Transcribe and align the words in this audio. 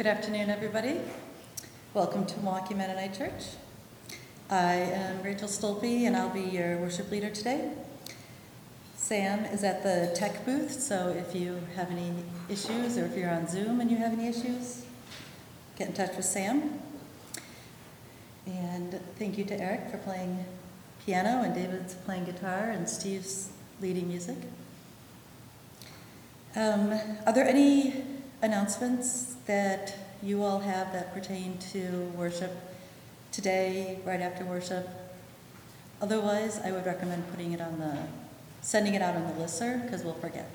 Good 0.00 0.06
afternoon, 0.06 0.48
everybody. 0.48 0.98
Welcome 1.92 2.24
to 2.24 2.36
Milwaukee 2.38 2.72
Mennonite 2.72 3.12
Church. 3.12 3.44
I 4.48 4.76
am 4.76 5.22
Rachel 5.22 5.46
Stolpe, 5.46 6.06
and 6.06 6.16
I'll 6.16 6.30
be 6.30 6.40
your 6.40 6.78
worship 6.78 7.10
leader 7.10 7.28
today. 7.28 7.70
Sam 8.96 9.44
is 9.44 9.62
at 9.62 9.82
the 9.82 10.10
tech 10.16 10.46
booth, 10.46 10.72
so 10.72 11.08
if 11.08 11.38
you 11.38 11.60
have 11.76 11.90
any 11.90 12.14
issues, 12.48 12.96
or 12.96 13.04
if 13.04 13.14
you're 13.14 13.28
on 13.28 13.46
Zoom 13.46 13.78
and 13.82 13.90
you 13.90 13.98
have 13.98 14.14
any 14.14 14.26
issues, 14.26 14.86
get 15.76 15.88
in 15.88 15.92
touch 15.92 16.16
with 16.16 16.24
Sam. 16.24 16.80
And 18.46 18.98
thank 19.18 19.36
you 19.36 19.44
to 19.44 19.60
Eric 19.60 19.90
for 19.90 19.98
playing 19.98 20.46
piano, 21.04 21.42
and 21.42 21.54
David's 21.54 21.92
playing 21.92 22.24
guitar, 22.24 22.70
and 22.70 22.88
Steve's 22.88 23.50
leading 23.82 24.08
music. 24.08 24.38
Um, 26.56 26.98
Are 27.26 27.34
there 27.34 27.46
any 27.46 28.09
announcements 28.42 29.34
that 29.46 29.94
you 30.22 30.42
all 30.42 30.60
have 30.60 30.92
that 30.92 31.14
pertain 31.14 31.58
to 31.72 32.12
worship 32.16 32.52
today, 33.32 33.98
right 34.04 34.20
after 34.20 34.44
worship? 34.44 34.88
Otherwise, 36.02 36.60
I 36.64 36.72
would 36.72 36.86
recommend 36.86 37.30
putting 37.30 37.52
it 37.52 37.60
on 37.60 37.78
the, 37.78 37.98
sending 38.62 38.94
it 38.94 39.02
out 39.02 39.14
on 39.16 39.24
the 39.24 39.42
listserv, 39.42 39.84
because 39.84 40.02
we'll 40.02 40.14
forget. 40.14 40.50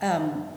Um, 0.00 0.48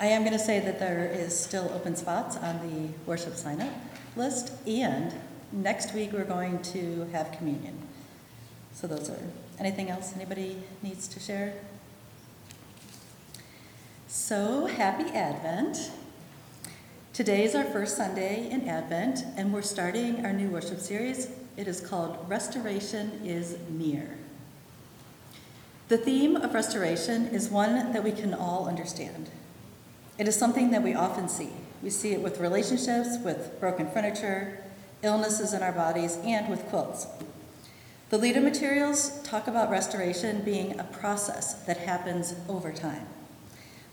I 0.00 0.06
am 0.06 0.22
going 0.22 0.32
to 0.32 0.44
say 0.44 0.60
that 0.60 0.80
there 0.80 1.06
is 1.06 1.38
still 1.38 1.70
open 1.72 1.94
spots 1.96 2.36
on 2.36 2.58
the 2.68 2.88
worship 3.06 3.34
sign-up 3.34 3.72
list, 4.16 4.52
and 4.66 5.14
next 5.52 5.94
week, 5.94 6.12
we're 6.12 6.24
going 6.24 6.60
to 6.62 7.04
have 7.12 7.30
communion. 7.32 7.78
So 8.72 8.88
those 8.88 9.08
are, 9.08 9.22
anything 9.60 9.88
else 9.88 10.12
anybody 10.16 10.62
needs 10.82 11.06
to 11.08 11.20
share? 11.20 11.54
So, 14.16 14.66
happy 14.66 15.10
Advent. 15.10 15.90
Today 17.12 17.42
is 17.42 17.56
our 17.56 17.64
first 17.64 17.96
Sunday 17.96 18.48
in 18.48 18.68
Advent, 18.68 19.24
and 19.36 19.52
we're 19.52 19.60
starting 19.60 20.24
our 20.24 20.32
new 20.32 20.50
worship 20.50 20.78
series. 20.78 21.30
It 21.56 21.66
is 21.66 21.80
called 21.80 22.24
Restoration 22.28 23.20
is 23.24 23.58
Near. 23.68 24.16
The 25.88 25.98
theme 25.98 26.36
of 26.36 26.54
restoration 26.54 27.26
is 27.26 27.48
one 27.48 27.92
that 27.92 28.04
we 28.04 28.12
can 28.12 28.32
all 28.32 28.68
understand. 28.68 29.30
It 30.16 30.28
is 30.28 30.36
something 30.36 30.70
that 30.70 30.84
we 30.84 30.94
often 30.94 31.28
see. 31.28 31.50
We 31.82 31.90
see 31.90 32.12
it 32.12 32.22
with 32.22 32.38
relationships, 32.38 33.18
with 33.24 33.58
broken 33.58 33.90
furniture, 33.90 34.62
illnesses 35.02 35.52
in 35.52 35.60
our 35.60 35.72
bodies, 35.72 36.18
and 36.22 36.48
with 36.48 36.64
quilts. 36.66 37.08
The 38.10 38.18
leader 38.18 38.40
materials 38.40 39.20
talk 39.24 39.48
about 39.48 39.72
restoration 39.72 40.42
being 40.42 40.78
a 40.78 40.84
process 40.84 41.54
that 41.64 41.78
happens 41.78 42.36
over 42.48 42.70
time. 42.70 43.08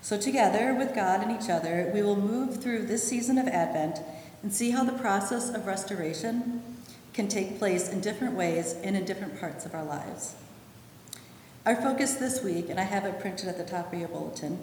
So, 0.02 0.18
together 0.18 0.74
with 0.74 0.96
God 0.96 1.22
and 1.22 1.30
each 1.30 1.48
other, 1.48 1.88
we 1.94 2.02
will 2.02 2.16
move 2.16 2.60
through 2.60 2.86
this 2.86 3.06
season 3.06 3.38
of 3.38 3.46
Advent 3.46 4.00
and 4.42 4.52
see 4.52 4.72
how 4.72 4.82
the 4.82 4.98
process 4.98 5.54
of 5.54 5.64
restoration 5.64 6.60
can 7.14 7.28
take 7.28 7.56
place 7.60 7.88
in 7.88 8.00
different 8.00 8.34
ways 8.34 8.74
and 8.82 8.96
in 8.96 9.04
different 9.04 9.38
parts 9.38 9.64
of 9.64 9.74
our 9.74 9.84
lives. 9.84 10.34
Our 11.64 11.76
focus 11.76 12.14
this 12.14 12.42
week, 12.42 12.68
and 12.68 12.80
I 12.80 12.82
have 12.82 13.04
it 13.04 13.20
printed 13.20 13.48
at 13.48 13.56
the 13.56 13.64
top 13.64 13.92
of 13.92 13.98
your 14.00 14.08
bulletin, 14.08 14.58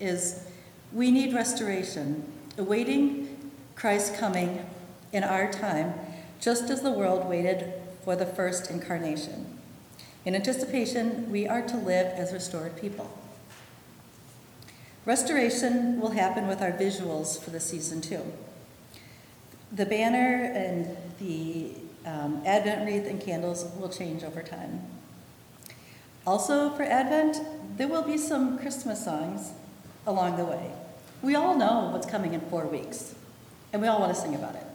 is 0.00 0.46
we 0.94 1.10
need 1.10 1.34
restoration, 1.34 2.24
awaiting 2.56 3.50
Christ's 3.74 4.18
coming 4.18 4.64
in 5.12 5.24
our 5.24 5.52
time, 5.52 5.92
just 6.40 6.70
as 6.70 6.80
the 6.80 6.90
world 6.90 7.28
waited 7.28 7.74
for 8.02 8.16
the 8.16 8.24
first 8.24 8.70
incarnation. 8.70 9.58
In 10.24 10.34
anticipation, 10.34 11.30
we 11.30 11.46
are 11.46 11.60
to 11.60 11.76
live 11.76 12.06
as 12.06 12.32
restored 12.32 12.80
people. 12.80 13.19
Restoration 15.10 16.00
will 16.00 16.12
happen 16.12 16.46
with 16.46 16.62
our 16.62 16.70
visuals 16.70 17.36
for 17.36 17.50
the 17.50 17.58
season 17.58 18.00
too. 18.00 18.22
The 19.72 19.84
banner 19.84 20.44
and 20.54 20.96
the 21.18 21.72
um, 22.06 22.40
Advent 22.46 22.86
wreath 22.86 23.08
and 23.08 23.20
candles 23.20 23.66
will 23.76 23.88
change 23.88 24.22
over 24.22 24.40
time. 24.40 24.82
Also, 26.24 26.70
for 26.76 26.84
Advent, 26.84 27.40
there 27.76 27.88
will 27.88 28.04
be 28.04 28.16
some 28.16 28.56
Christmas 28.56 29.04
songs 29.04 29.50
along 30.06 30.36
the 30.36 30.44
way. 30.44 30.70
We 31.22 31.34
all 31.34 31.56
know 31.56 31.90
what's 31.92 32.06
coming 32.06 32.32
in 32.32 32.42
four 32.42 32.68
weeks, 32.68 33.16
and 33.72 33.82
we 33.82 33.88
all 33.88 33.98
want 33.98 34.14
to 34.14 34.20
sing 34.20 34.36
about 34.36 34.54
it. 34.54 34.69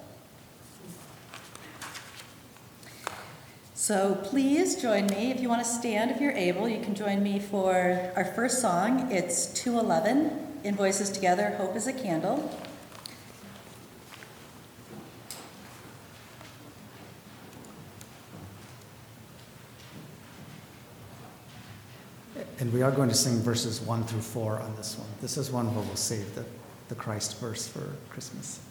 So 3.86 4.16
please 4.24 4.82
join 4.82 5.06
me. 5.06 5.30
If 5.30 5.40
you 5.40 5.48
want 5.48 5.64
to 5.64 5.72
stand, 5.72 6.10
if 6.10 6.20
you're 6.20 6.32
able, 6.32 6.68
you 6.68 6.82
can 6.82 6.96
join 6.96 7.22
me 7.22 7.38
for 7.38 8.12
our 8.16 8.26
first 8.26 8.60
song. 8.60 9.12
It's 9.12 9.46
211 9.62 10.62
in 10.64 10.74
Voices 10.74 11.12
Together 11.12 11.52
Hope 11.60 11.76
is 11.76 11.86
a 11.86 11.94
Candle. 11.94 12.50
And 22.58 22.74
we 22.74 22.82
are 22.82 22.90
going 22.90 23.10
to 23.10 23.14
sing 23.14 23.40
verses 23.42 23.82
1 23.82 24.06
through 24.06 24.22
4 24.22 24.62
on 24.62 24.76
this 24.78 24.98
one. 24.98 25.08
This 25.22 25.38
is 25.38 25.52
one 25.52 25.68
where 25.76 25.86
we'll 25.86 25.96
save 25.96 26.34
the, 26.34 26.44
the 26.90 26.96
Christ 26.96 27.40
verse 27.40 27.68
for 27.68 27.94
Christmas. 28.10 28.62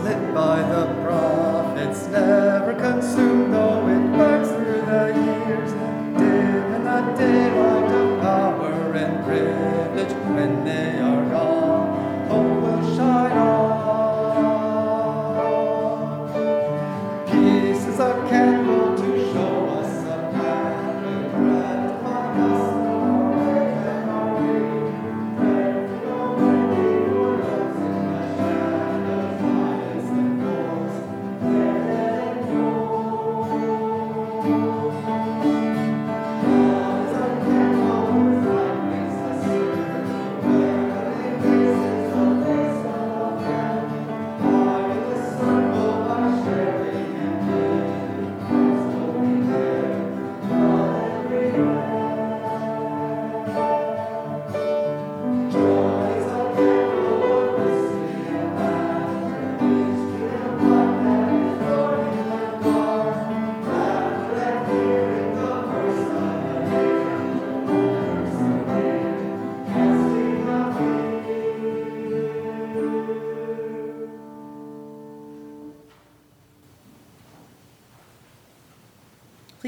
Lit 0.00 0.34
by 0.34 0.62
the 0.62 0.84
prophets, 1.02 2.06
never 2.08 2.74
consumed 2.74 3.52
though 3.52 3.88
it 3.88 4.12
burns 4.16 4.48
through 4.48 4.82
the 4.92 5.04
years. 5.24 5.72
Dim 6.18 6.74
in 6.76 6.84
the 6.84 7.00
daylight 7.18 7.92
of 7.92 8.20
power 8.20 8.92
and 8.94 9.24
privilege, 9.24 10.12
when 10.34 10.64
they 10.64 10.98
are 11.00 11.24
gone, 11.30 11.57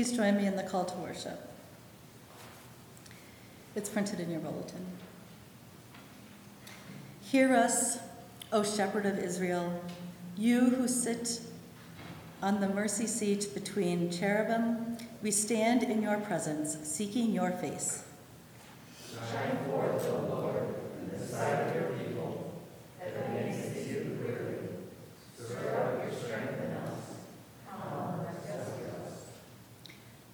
Please 0.00 0.16
join 0.16 0.34
me 0.38 0.46
in 0.46 0.56
the 0.56 0.62
call 0.62 0.86
to 0.86 0.96
worship. 0.96 1.38
It's 3.76 3.90
printed 3.90 4.18
in 4.18 4.30
your 4.30 4.40
bulletin. 4.40 4.86
Hear 7.20 7.54
us, 7.54 7.98
O 8.50 8.62
shepherd 8.62 9.04
of 9.04 9.18
Israel, 9.18 9.78
you 10.38 10.60
who 10.70 10.88
sit 10.88 11.42
on 12.40 12.62
the 12.62 12.68
mercy 12.70 13.06
seat 13.06 13.52
between 13.52 14.10
cherubim, 14.10 14.96
we 15.20 15.30
stand 15.30 15.82
in 15.82 16.00
your 16.00 16.16
presence, 16.16 16.78
seeking 16.82 17.30
your 17.30 17.50
face. 17.50 18.02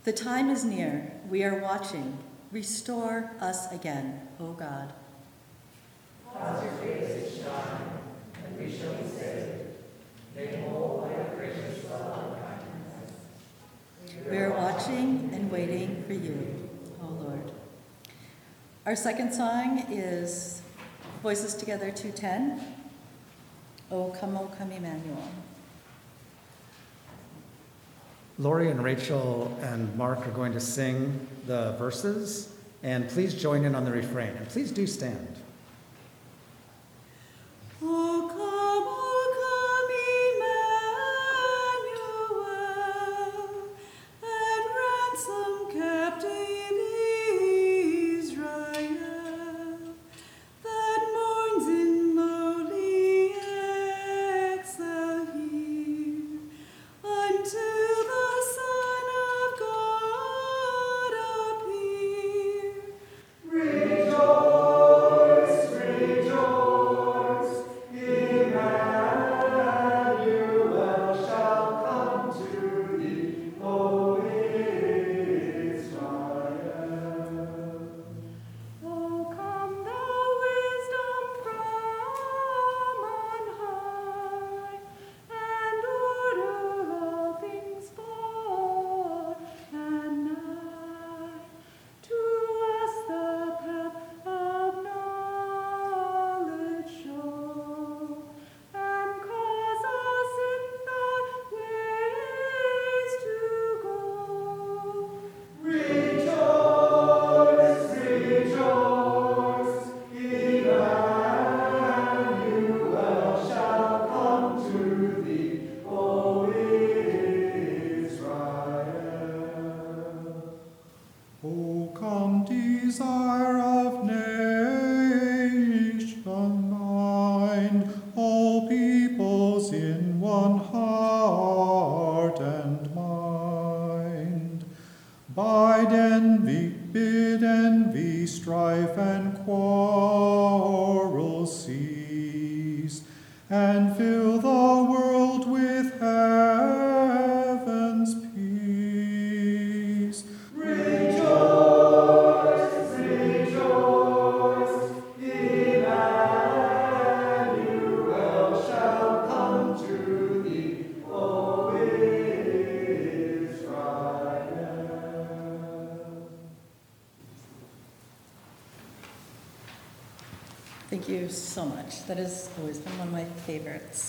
The 0.07 0.13
time 0.13 0.51
is 0.51 0.65
near. 0.65 1.11
We 1.29 1.43
are 1.43 1.59
watching. 1.59 2.17
Restore 2.53 3.33
us 3.41 3.73
again, 3.73 4.21
O 4.39 4.53
God. 4.53 4.93
Cause 6.33 6.63
your 6.63 6.73
face 6.75 7.35
to 7.35 7.43
shine, 7.43 7.91
and 8.45 8.57
we 8.57 8.71
shall 8.71 8.95
be 8.95 9.09
saved. 9.09 9.63
They 10.37 10.61
hold 10.61 11.11
thy 11.11 11.35
gracious 11.35 11.91
love 11.91 12.39
kindness. 12.39 14.31
We 14.31 14.37
are 14.37 14.53
watching 14.53 15.29
and 15.33 15.51
waiting 15.51 16.05
for 16.07 16.13
you, 16.13 16.71
O 17.03 17.07
Lord. 17.07 17.51
Our 18.87 18.95
second 18.95 19.35
song 19.35 19.87
is 19.91 20.63
Voices 21.21 21.53
Together 21.53 21.91
210. 21.91 22.63
O 23.91 24.11
come, 24.11 24.37
O 24.37 24.47
come, 24.57 24.71
Emmanuel. 24.71 25.29
Lori 28.39 28.71
and 28.71 28.85
Rachel 28.85 29.57
and 29.63 29.95
Mark 29.97 30.27
are 30.27 30.33
going 30.33 30.53
to 30.53 30.61
sing 30.61 31.27
the 31.47 31.73
verses, 31.79 32.53
and 32.83 33.09
please 33.09 33.35
join 33.35 33.65
in 33.65 33.75
on 33.75 33.85
the 33.85 33.91
refrain. 33.91 34.29
And 34.29 34.47
please 34.49 34.71
do 34.71 34.87
stand. 34.87 35.37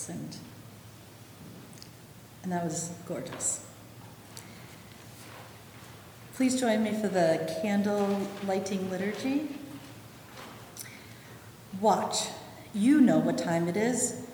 And 0.08 0.36
and 2.42 2.52
that 2.52 2.64
was 2.64 2.90
gorgeous. 3.06 3.64
Please 6.34 6.58
join 6.58 6.82
me 6.84 6.92
for 6.92 7.08
the 7.08 7.52
candle 7.60 8.26
lighting 8.46 8.88
liturgy. 8.90 9.48
Watch. 11.80 12.28
You 12.72 13.00
know 13.00 13.18
what 13.18 13.38
time 13.38 13.68
it 13.68 13.76
is. 13.76 14.26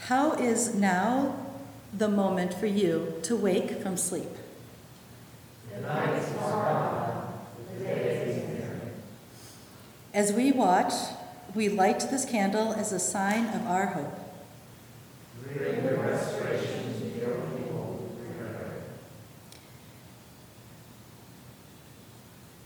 How 0.00 0.32
is 0.34 0.74
now 0.74 1.34
the 1.92 2.08
moment 2.08 2.52
for 2.54 2.66
you 2.66 3.14
to 3.22 3.34
wake 3.34 3.80
from 3.82 3.96
sleep? 3.96 4.28
As 10.12 10.32
we 10.32 10.52
watch, 10.52 10.92
we 11.54 11.68
light 11.68 12.00
this 12.10 12.24
candle 12.24 12.74
as 12.74 12.92
a 12.92 13.00
sign 13.00 13.46
of 13.46 13.66
our 13.66 13.86
hope. 13.86 14.25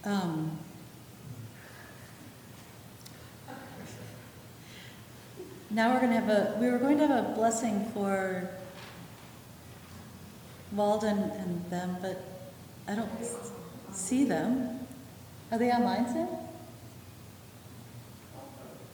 Um, 0.03 0.57
now 5.69 5.93
we're 5.93 5.99
going 5.99 6.11
to 6.11 6.19
have 6.19 6.29
a, 6.29 6.57
we 6.59 6.71
were 6.71 6.79
going 6.79 6.97
to 6.97 7.07
have 7.07 7.25
a 7.25 7.29
blessing 7.33 7.85
for 7.93 8.49
Walden 10.71 11.19
and 11.19 11.69
them, 11.69 11.97
but 12.01 12.23
I 12.87 12.95
don't 12.95 13.11
see 13.91 14.23
them. 14.23 14.79
Are 15.51 15.59
they 15.59 15.69
online, 15.69 16.07
Sam? 16.07 16.29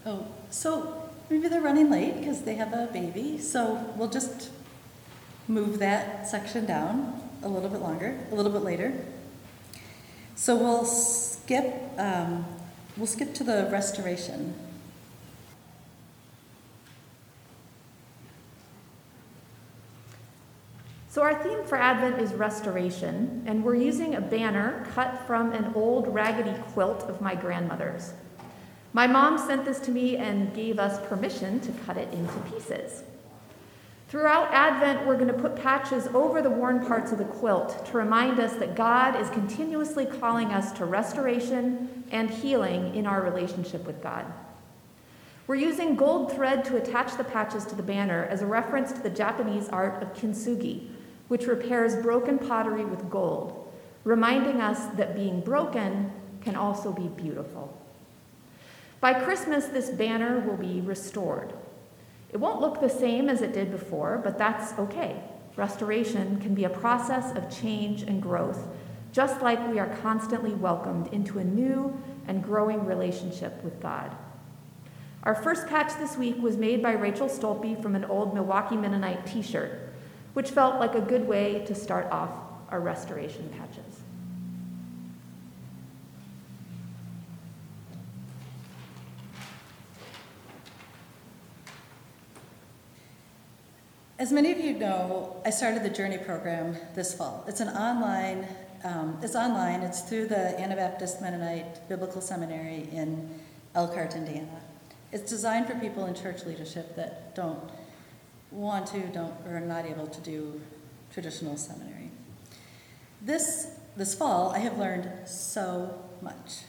Oh, 0.06 0.28
so 0.50 1.10
maybe 1.30 1.48
they're 1.48 1.62
running 1.62 1.90
late 1.90 2.20
because 2.20 2.42
they 2.42 2.56
have 2.56 2.74
a 2.74 2.88
baby, 2.92 3.38
so 3.38 3.94
we'll 3.96 4.10
just 4.10 4.50
move 5.48 5.80
that 5.80 6.28
section 6.28 6.66
down 6.66 7.22
a 7.44 7.48
little 7.48 7.70
bit 7.70 7.80
longer, 7.80 8.20
a 8.30 8.36
little 8.36 8.52
bit 8.52 8.64
later. 8.64 9.06
So 10.38 10.56
we'll 10.56 10.86
skip, 10.86 11.66
um, 11.98 12.46
we'll 12.96 13.08
skip 13.08 13.34
to 13.34 13.44
the 13.44 13.68
restoration. 13.72 14.54
So, 21.10 21.24
our 21.24 21.34
theme 21.44 21.64
for 21.66 21.76
Advent 21.76 22.22
is 22.22 22.36
restoration, 22.36 23.44
and 23.48 23.64
we're 23.64 23.74
using 23.74 24.14
a 24.14 24.22
banner 24.22 24.86
cut 24.94 25.24
from 25.26 25.54
an 25.54 25.72
old 25.74 26.08
raggedy 26.14 26.54
quilt 26.74 27.10
of 27.10 27.20
my 27.20 27.34
grandmother's. 27.34 28.14
My 28.94 29.08
mom 29.08 29.40
sent 29.40 29.66
this 29.66 29.80
to 29.82 29.92
me 29.92 30.18
and 30.18 30.54
gave 30.54 30.78
us 30.78 31.04
permission 31.08 31.60
to 31.62 31.72
cut 31.72 31.98
it 31.98 32.14
into 32.14 32.38
pieces. 32.52 33.02
Throughout 34.10 34.54
Advent, 34.54 35.06
we're 35.06 35.18
going 35.18 35.28
to 35.28 35.34
put 35.34 35.58
patches 35.58 36.08
over 36.08 36.42
the 36.42 36.50
worn 36.50 36.86
parts 36.86 37.12
of 37.12 37.18
the 37.18 37.26
quilt 37.26 37.86
to 37.88 37.98
remind 37.98 38.40
us 38.40 38.54
that 38.54 38.74
God 38.74 39.20
is 39.20 39.30
continuously 39.32 40.06
calling 40.06 40.54
us 40.54 40.72
to 40.74 40.86
restoration 40.86 42.06
and 42.10 42.30
healing 42.30 42.96
in 42.96 43.06
our 43.06 43.22
relationship 43.22 43.86
with 43.86 44.02
God. 44.02 44.26
We're 45.46 45.56
using 45.56 45.98
gold 45.98 46.32
thread 46.32 46.64
to 46.66 46.78
attach 46.78 47.18
the 47.18 47.26
patches 47.26 47.66
to 47.66 47.76
the 47.76 47.84
banner 47.84 48.24
as 48.30 48.42
a 48.42 48.46
reference 48.46 48.94
to 48.94 49.02
the 49.02 49.10
Japanese 49.10 49.68
art 49.68 50.02
of 50.02 50.14
kintsugi, 50.14 50.88
which 51.28 51.46
repairs 51.46 52.02
broken 52.02 52.40
pottery 52.40 52.86
with 52.86 53.10
gold, 53.10 53.70
reminding 54.06 54.62
us 54.62 54.86
that 54.96 55.16
being 55.16 55.42
broken 55.42 56.14
can 56.42 56.56
also 56.56 56.94
be 56.94 57.10
beautiful. 57.10 57.78
By 59.02 59.22
Christmas, 59.22 59.66
this 59.66 59.90
banner 59.90 60.40
will 60.40 60.56
be 60.56 60.80
restored. 60.80 61.52
It 62.32 62.38
won't 62.38 62.62
look 62.62 62.80
the 62.80 62.90
same 62.90 63.30
as 63.30 63.42
it 63.42 63.54
did 63.54 63.72
before, 63.72 64.20
but 64.24 64.38
that's 64.38 64.78
okay. 64.78 65.22
Restoration 65.56 66.40
can 66.40 66.54
be 66.54 66.66
a 66.66 66.70
process 66.70 67.36
of 67.36 67.50
change 67.50 68.04
and 68.04 68.22
growth 68.22 68.68
just 69.18 69.42
like 69.42 69.68
we 69.72 69.80
are 69.80 69.96
constantly 70.02 70.54
welcomed 70.54 71.12
into 71.12 71.40
a 71.40 71.44
new 71.44 72.00
and 72.28 72.44
growing 72.44 72.86
relationship 72.86 73.64
with 73.64 73.82
God. 73.82 74.16
Our 75.24 75.34
first 75.34 75.66
patch 75.66 75.98
this 75.98 76.16
week 76.16 76.38
was 76.40 76.56
made 76.56 76.84
by 76.84 76.92
Rachel 76.92 77.28
Stolpe 77.28 77.82
from 77.82 77.96
an 77.96 78.06
old 78.06 78.36
Milwaukee 78.36 78.78
Mennonite 78.78 79.26
t 79.26 79.42
shirt, 79.42 79.92
which 80.34 80.52
felt 80.52 80.80
like 80.80 80.94
a 80.94 81.02
good 81.02 81.28
way 81.28 81.66
to 81.66 81.74
start 81.74 82.12
off 82.12 82.30
our 82.70 82.80
restoration 82.80 83.50
patches. 83.58 83.87
As 94.20 94.32
many 94.32 94.52
of 94.52 94.60
you 94.60 94.74
know, 94.74 95.40
I 95.46 95.52
started 95.52 95.84
the 95.84 95.92
Journey 95.92 96.18
program 96.18 96.76
this 96.96 97.14
fall. 97.14 97.46
It's 97.48 97.60
an 97.60 97.68
online, 97.68 98.48
um, 98.84 99.20
it's 99.22 99.36
online, 99.36 99.82
it's 99.82 100.02
through 100.02 100.26
the 100.26 100.60
Anabaptist 100.60 101.22
Mennonite 101.22 101.88
Biblical 101.88 102.20
Seminary 102.20 102.90
in 102.92 103.30
Elkhart, 103.76 104.16
Indiana. 104.16 104.60
It's 105.12 105.30
designed 105.30 105.68
for 105.68 105.76
people 105.76 106.08
in 106.08 106.16
church 106.16 106.48
leadership 106.48 106.96
that 106.96 107.36
don't 107.36 107.70
want 108.50 108.88
to, 108.88 109.02
don't, 109.10 109.36
or 109.46 109.58
are 109.58 109.60
not 109.60 109.86
able 109.86 110.08
to 110.08 110.22
do 110.22 110.62
traditional 111.14 111.56
seminary. 111.56 112.10
This, 113.22 113.68
this 113.98 114.16
fall, 114.16 114.50
I 114.50 114.58
have 114.60 114.80
learned 114.80 115.12
so 115.28 115.96
much. 116.24 116.62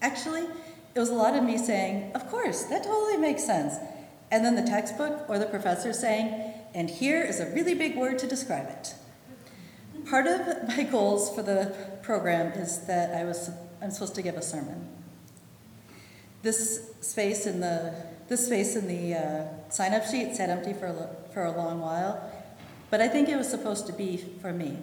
Actually, 0.00 0.44
it 0.94 1.00
was 1.00 1.08
a 1.08 1.14
lot 1.14 1.34
of 1.34 1.42
me 1.42 1.58
saying, 1.58 2.12
Of 2.14 2.28
course, 2.28 2.62
that 2.66 2.84
totally 2.84 3.16
makes 3.16 3.44
sense. 3.44 3.74
And 4.30 4.44
then 4.44 4.54
the 4.54 4.62
textbook 4.62 5.28
or 5.28 5.40
the 5.40 5.46
professor 5.46 5.92
saying, 5.92 6.51
And 6.74 6.88
here 6.88 7.22
is 7.22 7.40
a 7.40 7.46
really 7.46 7.74
big 7.74 7.96
word 7.96 8.18
to 8.20 8.26
describe 8.26 8.68
it. 8.68 8.94
Part 10.08 10.26
of 10.26 10.68
my 10.68 10.84
goals 10.84 11.34
for 11.34 11.42
the 11.42 11.74
program 12.02 12.52
is 12.52 12.86
that 12.86 13.14
I 13.14 13.24
was, 13.24 13.50
I'm 13.80 13.90
supposed 13.90 14.14
to 14.16 14.22
give 14.22 14.36
a 14.36 14.42
sermon. 14.42 14.88
This 16.42 16.90
space 17.00 17.46
in 17.46 17.60
the, 17.60 17.94
this 18.28 18.46
space 18.46 18.74
in 18.74 18.88
the 18.88 19.14
uh, 19.14 19.70
sign 19.70 19.94
up 19.94 20.04
sheet 20.04 20.34
sat 20.34 20.48
empty 20.48 20.72
for 20.72 20.86
a, 20.86 21.32
for 21.32 21.44
a 21.44 21.52
long 21.52 21.80
while, 21.80 22.30
but 22.90 23.00
I 23.00 23.08
think 23.08 23.28
it 23.28 23.36
was 23.36 23.48
supposed 23.48 23.86
to 23.86 23.92
be 23.92 24.16
for 24.40 24.52
me. 24.52 24.78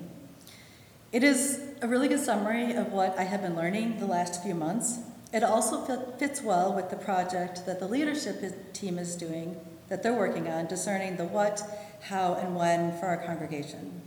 It 1.11 1.23
is 1.23 1.61
a 1.81 1.87
really 1.87 2.07
good 2.07 2.19
summary 2.19 2.73
of 2.73 2.93
what 2.93 3.17
I 3.17 3.23
have 3.23 3.41
been 3.41 3.55
learning 3.55 3.99
the 3.99 4.05
last 4.05 4.43
few 4.43 4.53
months. 4.53 4.99
It 5.33 5.43
also 5.43 5.85
fits 6.17 6.41
well 6.41 6.73
with 6.73 6.89
the 6.89 6.95
project 6.95 7.65
that 7.65 7.79
the 7.79 7.87
leadership 7.87 8.73
team 8.73 8.97
is 8.97 9.15
doing, 9.15 9.59
that 9.89 10.03
they're 10.03 10.13
working 10.13 10.47
on, 10.47 10.67
discerning 10.67 11.17
the 11.17 11.25
what, 11.25 11.61
how, 12.03 12.35
and 12.35 12.55
when 12.55 12.97
for 12.99 13.07
our 13.07 13.17
congregation. 13.17 14.01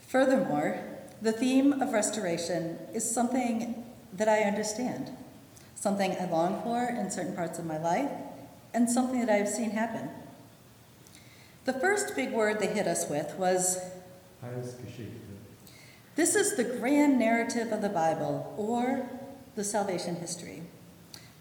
Furthermore, 0.00 0.78
the 1.20 1.32
theme 1.32 1.80
of 1.80 1.92
restoration 1.92 2.78
is 2.92 3.08
something 3.08 3.84
that 4.12 4.28
I 4.28 4.40
understand, 4.40 5.10
something 5.74 6.16
I 6.20 6.28
long 6.30 6.62
for 6.62 6.84
in 6.84 7.10
certain 7.10 7.34
parts 7.34 7.58
of 7.58 7.66
my 7.66 7.78
life, 7.78 8.10
and 8.74 8.90
something 8.90 9.20
that 9.24 9.30
I've 9.30 9.48
seen 9.48 9.70
happen. 9.70 10.08
The 11.64 11.72
first 11.72 12.14
big 12.14 12.32
word 12.32 12.60
they 12.60 12.68
hit 12.68 12.86
us 12.86 13.08
with 13.08 13.34
was 13.38 13.78
this 16.14 16.34
is 16.34 16.56
the 16.56 16.64
grand 16.64 17.18
narrative 17.18 17.72
of 17.72 17.82
the 17.82 17.88
Bible, 17.88 18.54
or 18.56 19.08
the 19.54 19.64
salvation 19.64 20.16
history. 20.16 20.62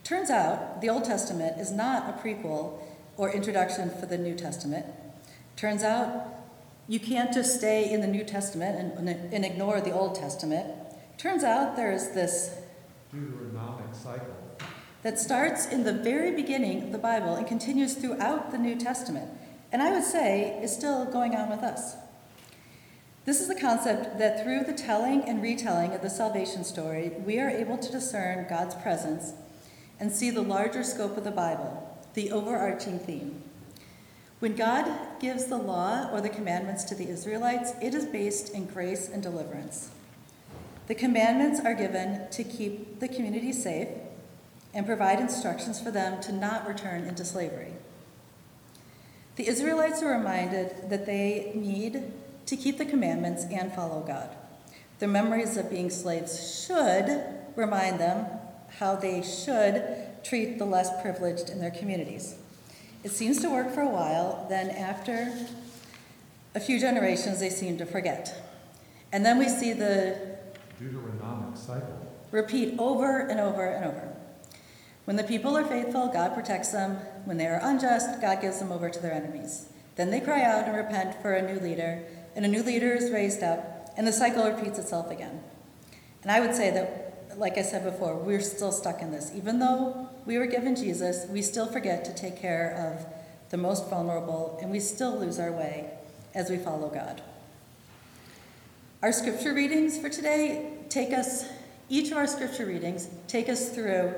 Turns 0.03 0.29
out 0.29 0.81
the 0.81 0.89
Old 0.89 1.03
Testament 1.05 1.59
is 1.59 1.71
not 1.71 2.09
a 2.09 2.13
prequel 2.21 2.79
or 3.17 3.31
introduction 3.31 3.89
for 3.89 4.05
the 4.05 4.17
New 4.17 4.35
Testament. 4.35 4.85
Turns 5.55 5.83
out 5.83 6.27
you 6.87 6.99
can't 6.99 7.33
just 7.33 7.57
stay 7.57 7.91
in 7.91 8.01
the 8.01 8.07
New 8.07 8.23
Testament 8.23 8.97
and, 8.97 9.09
and 9.33 9.45
ignore 9.45 9.81
the 9.81 9.91
Old 9.91 10.15
Testament. 10.15 10.71
Turns 11.17 11.43
out 11.43 11.75
there's 11.75 12.09
this 12.09 12.55
Deuteronomic 13.13 13.95
cycle. 13.95 14.35
that 15.03 15.19
starts 15.19 15.67
in 15.67 15.83
the 15.83 15.93
very 15.93 16.31
beginning 16.31 16.83
of 16.83 16.91
the 16.91 16.97
Bible 16.97 17.35
and 17.35 17.47
continues 17.47 17.93
throughout 17.93 18.51
the 18.51 18.57
New 18.57 18.75
Testament, 18.75 19.29
and 19.71 19.81
I 19.81 19.91
would 19.91 20.03
say 20.03 20.59
is 20.61 20.73
still 20.73 21.05
going 21.05 21.35
on 21.35 21.49
with 21.49 21.61
us. 21.61 21.95
This 23.23 23.41
is 23.41 23.47
the 23.47 23.59
concept 23.59 24.19
that 24.19 24.43
through 24.43 24.65
the 24.65 24.73
telling 24.73 25.23
and 25.23 25.41
retelling 25.41 25.93
of 25.93 26.01
the 26.01 26.09
salvation 26.09 26.63
story, 26.63 27.11
we 27.25 27.39
are 27.39 27.49
able 27.49 27.77
to 27.77 27.91
discern 27.91 28.45
God's 28.47 28.75
presence 28.75 29.33
and 29.99 30.11
see 30.11 30.29
the 30.29 30.43
larger 30.43 30.83
scope 30.83 31.17
of 31.17 31.23
the 31.23 31.31
Bible, 31.31 31.84
the 32.15 32.31
overarching 32.31 32.97
theme. 32.97 33.43
When 34.39 34.55
God 34.55 35.19
gives 35.19 35.45
the 35.45 35.57
law 35.57 36.09
or 36.11 36.21
the 36.21 36.29
commandments 36.29 36.83
to 36.85 36.95
the 36.95 37.09
Israelites, 37.09 37.73
it 37.81 37.93
is 37.93 38.05
based 38.05 38.53
in 38.53 38.65
grace 38.65 39.07
and 39.07 39.21
deliverance. 39.21 39.89
The 40.87 40.95
commandments 40.95 41.59
are 41.59 41.73
given 41.73 42.29
to 42.31 42.43
keep 42.43 42.99
the 42.99 43.07
community 43.07 43.51
safe 43.51 43.87
and 44.73 44.85
provide 44.85 45.19
instructions 45.19 45.81
for 45.81 45.91
them 45.91 46.21
to 46.23 46.31
not 46.31 46.67
return 46.67 47.05
into 47.05 47.23
slavery. 47.23 47.73
The 49.35 49.47
Israelites 49.47 50.03
are 50.03 50.17
reminded 50.17 50.89
that 50.89 51.05
they 51.05 51.51
need 51.55 52.11
to 52.45 52.55
keep 52.55 52.77
the 52.77 52.85
commandments 52.85 53.45
and 53.51 53.73
follow 53.73 54.01
God. 54.01 54.29
Their 54.99 55.09
memories 55.09 55.57
of 55.57 55.69
being 55.69 55.89
slaves 55.89 56.65
should 56.65 57.23
remind 57.55 57.99
them 57.99 58.25
how 58.79 58.95
they 58.95 59.21
should 59.21 59.83
treat 60.23 60.57
the 60.57 60.65
less 60.65 60.89
privileged 61.01 61.49
in 61.49 61.59
their 61.59 61.71
communities. 61.71 62.35
It 63.03 63.11
seems 63.11 63.39
to 63.41 63.49
work 63.49 63.71
for 63.71 63.81
a 63.81 63.89
while, 63.89 64.45
then, 64.49 64.69
after 64.69 65.31
a 66.55 66.59
few 66.59 66.79
generations, 66.79 67.39
they 67.39 67.49
seem 67.49 67.77
to 67.77 67.85
forget. 67.85 68.33
And 69.11 69.25
then 69.25 69.37
we 69.37 69.47
see 69.47 69.73
the 69.73 70.37
Deuteronomic 70.81 71.57
cycle. 71.57 72.07
repeat 72.31 72.75
over 72.79 73.19
and 73.19 73.39
over 73.39 73.65
and 73.65 73.85
over. 73.85 74.13
When 75.05 75.17
the 75.17 75.23
people 75.23 75.55
are 75.55 75.63
faithful, 75.63 76.07
God 76.07 76.33
protects 76.33 76.71
them. 76.71 76.97
When 77.25 77.37
they 77.37 77.45
are 77.45 77.59
unjust, 77.61 78.21
God 78.21 78.41
gives 78.41 78.59
them 78.59 78.71
over 78.71 78.89
to 78.89 78.99
their 78.99 79.13
enemies. 79.13 79.69
Then 79.95 80.09
they 80.09 80.19
cry 80.19 80.41
out 80.41 80.67
and 80.67 80.75
repent 80.75 81.21
for 81.21 81.33
a 81.33 81.41
new 81.41 81.59
leader, 81.59 82.03
and 82.35 82.43
a 82.43 82.49
new 82.49 82.63
leader 82.63 82.93
is 82.93 83.11
raised 83.11 83.43
up, 83.43 83.93
and 83.95 84.07
the 84.07 84.11
cycle 84.11 84.49
repeats 84.49 84.79
itself 84.79 85.11
again. 85.11 85.41
And 86.23 86.31
I 86.31 86.39
would 86.39 86.55
say 86.55 86.71
that, 86.71 87.04
like 87.37 87.57
I 87.57 87.61
said 87.61 87.83
before, 87.83 88.15
we're 88.15 88.41
still 88.41 88.71
stuck 88.71 89.01
in 89.01 89.11
this. 89.11 89.31
Even 89.35 89.59
though 89.59 90.09
we 90.25 90.37
were 90.37 90.45
given 90.45 90.75
Jesus, 90.75 91.25
we 91.29 91.41
still 91.41 91.67
forget 91.67 92.05
to 92.05 92.13
take 92.13 92.39
care 92.39 92.95
of 92.97 93.05
the 93.51 93.57
most 93.57 93.89
vulnerable, 93.89 94.57
and 94.61 94.71
we 94.71 94.79
still 94.79 95.17
lose 95.17 95.39
our 95.39 95.51
way 95.51 95.89
as 96.33 96.49
we 96.49 96.57
follow 96.57 96.89
God. 96.89 97.21
Our 99.01 99.11
scripture 99.11 99.53
readings 99.53 99.97
for 99.99 100.09
today 100.09 100.71
take 100.89 101.13
us, 101.13 101.45
each 101.89 102.11
of 102.11 102.17
our 102.17 102.27
scripture 102.27 102.65
readings 102.65 103.07
take 103.27 103.49
us 103.49 103.69
through 103.69 104.13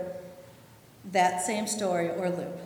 that 1.12 1.46
same 1.46 1.68
story 1.68 2.10
or 2.10 2.30
loop. 2.30 2.58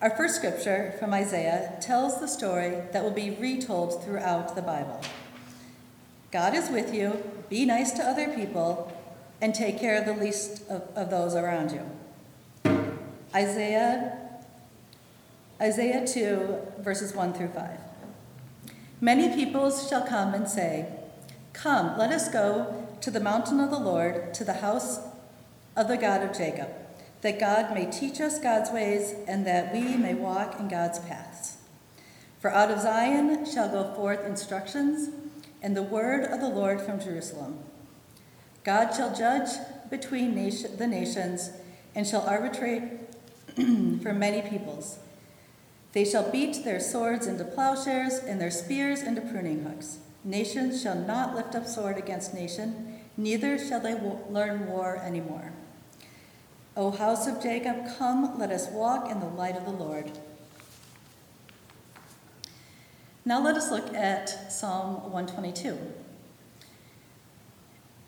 Our 0.00 0.10
first 0.10 0.36
scripture 0.36 0.94
from 0.98 1.12
Isaiah 1.12 1.76
tells 1.80 2.20
the 2.20 2.26
story 2.26 2.82
that 2.92 3.02
will 3.02 3.10
be 3.10 3.30
retold 3.30 4.02
throughout 4.02 4.56
the 4.56 4.62
Bible. 4.62 5.00
God 6.32 6.54
is 6.54 6.70
with 6.70 6.94
you, 6.94 7.22
be 7.48 7.64
nice 7.64 7.92
to 7.92 8.02
other 8.02 8.28
people, 8.34 8.92
and 9.40 9.54
take 9.54 9.78
care 9.78 9.96
of 9.96 10.04
the 10.04 10.14
least 10.14 10.62
of, 10.68 10.82
of 10.94 11.10
those 11.10 11.34
around 11.34 11.72
you. 11.72 11.82
Isaiah, 13.34 14.18
Isaiah 15.60 16.06
2, 16.06 16.72
verses 16.78 17.14
1 17.14 17.32
through 17.32 17.48
5. 17.48 17.70
Many 19.00 19.34
peoples 19.34 19.88
shall 19.88 20.06
come 20.06 20.34
and 20.34 20.48
say, 20.48 20.86
Come, 21.52 21.98
let 21.98 22.10
us 22.10 22.28
go 22.28 22.86
to 23.00 23.10
the 23.10 23.20
mountain 23.20 23.60
of 23.60 23.70
the 23.70 23.78
Lord, 23.78 24.34
to 24.34 24.44
the 24.44 24.54
house 24.54 25.00
of 25.76 25.88
the 25.88 25.96
God 25.96 26.22
of 26.22 26.36
Jacob, 26.36 26.68
that 27.22 27.40
God 27.40 27.72
may 27.74 27.90
teach 27.90 28.20
us 28.20 28.38
God's 28.38 28.70
ways 28.70 29.14
and 29.26 29.46
that 29.46 29.72
we 29.72 29.96
may 29.96 30.14
walk 30.14 30.58
in 30.58 30.68
God's 30.68 30.98
paths. 30.98 31.58
For 32.40 32.50
out 32.50 32.70
of 32.70 32.80
Zion 32.80 33.44
shall 33.46 33.68
go 33.68 33.94
forth 33.94 34.24
instructions 34.24 35.10
and 35.62 35.76
the 35.76 35.82
word 35.82 36.24
of 36.24 36.40
the 36.40 36.48
Lord 36.48 36.80
from 36.80 37.00
Jerusalem. 37.00 37.58
God 38.64 38.92
shall 38.92 39.14
judge 39.14 39.50
between 39.90 40.34
nation, 40.34 40.76
the 40.76 40.86
nations 40.86 41.50
and 41.94 42.06
shall 42.06 42.22
arbitrate 42.22 42.82
for 43.56 44.12
many 44.12 44.48
peoples. 44.48 44.98
They 45.92 46.04
shall 46.04 46.30
beat 46.30 46.64
their 46.64 46.78
swords 46.78 47.26
into 47.26 47.44
plowshares 47.44 48.18
and 48.18 48.40
their 48.40 48.50
spears 48.50 49.02
into 49.02 49.20
pruning 49.20 49.64
hooks. 49.64 49.98
Nations 50.22 50.82
shall 50.82 50.94
not 50.94 51.34
lift 51.34 51.54
up 51.54 51.66
sword 51.66 51.96
against 51.96 52.34
nation, 52.34 53.00
neither 53.16 53.58
shall 53.58 53.80
they 53.80 53.94
wo- 53.94 54.24
learn 54.30 54.68
war 54.68 54.96
anymore. 54.96 55.52
O 56.76 56.90
house 56.90 57.26
of 57.26 57.42
Jacob, 57.42 57.96
come, 57.98 58.38
let 58.38 58.50
us 58.50 58.68
walk 58.68 59.10
in 59.10 59.18
the 59.18 59.26
light 59.26 59.56
of 59.56 59.64
the 59.64 59.70
Lord. 59.70 60.12
Now 63.24 63.42
let 63.42 63.56
us 63.56 63.70
look 63.70 63.92
at 63.94 64.52
Psalm 64.52 65.10
122. 65.10 65.76